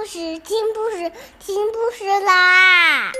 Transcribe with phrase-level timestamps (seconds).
[0.00, 3.12] 故事，听故事，听故事啦！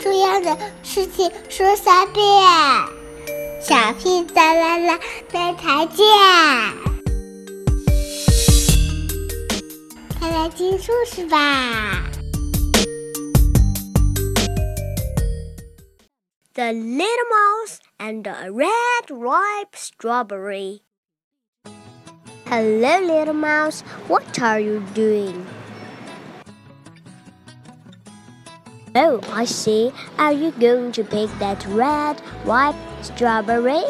[0.00, 2.24] 重要的事情说三遍，
[3.62, 4.98] 小屁哒啦啦，
[5.32, 6.04] 明天见！
[10.18, 12.02] 快来听故事吧
[16.54, 20.85] ！The Little Mouse and a Red Ripe Strawberry.
[22.48, 23.80] Hello, little mouse.
[24.06, 25.44] What are you doing?
[28.94, 29.90] Oh, I see.
[30.16, 33.82] Are you going to pick that red, ripe strawberry?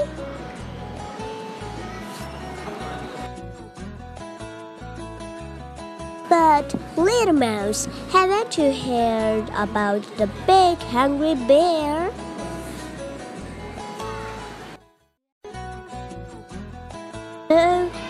[6.30, 12.11] But, little mouse, haven't you heard about the big hungry bear?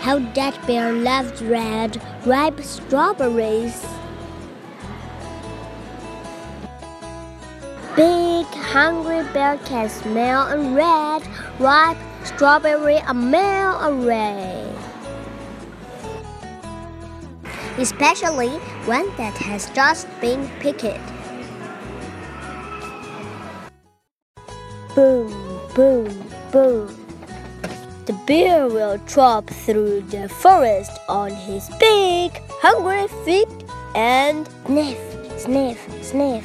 [0.07, 3.85] How that bear loved red, ripe strawberries.
[7.97, 11.23] Big, hungry bear can smell a red,
[11.59, 14.73] ripe strawberry a mile away.
[17.77, 18.51] Especially
[18.87, 21.01] one that has just been picked.
[24.95, 25.35] Boom,
[25.75, 27.06] boom, boom.
[28.07, 33.49] The bear will trot through the forest on his big, hungry feet
[33.97, 34.99] and sniff,
[35.41, 36.45] sniff, sniff.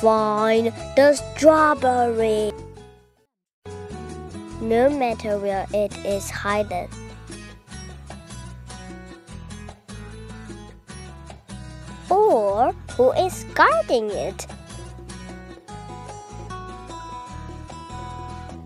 [0.00, 2.50] Find the strawberry.
[4.60, 6.88] No matter where it is hidden.
[12.10, 14.44] Or who is guarding it.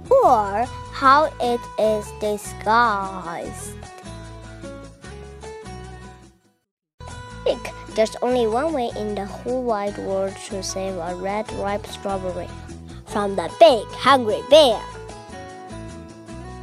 [0.09, 0.67] Or
[0.99, 3.73] how it is disguised.
[7.45, 11.87] Think there's only one way in the whole wide world to save a red ripe
[11.87, 12.49] strawberry
[13.07, 14.83] from the big hungry bear.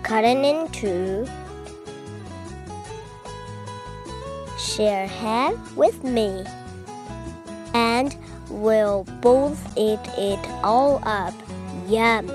[0.03, 1.25] Cut it in two.
[4.59, 6.43] Share half with me.
[7.73, 8.13] And
[8.49, 11.33] we'll both eat it all up.
[11.87, 12.29] Yum!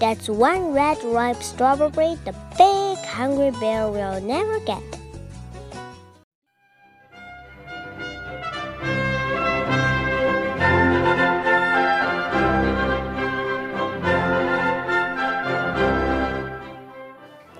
[0.00, 4.82] That's one red ripe strawberry the big hungry bear will never get.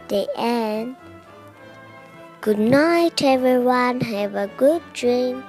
[0.08, 0.96] The end.
[2.40, 4.00] Good night, everyone.
[4.00, 5.44] Have a good dream.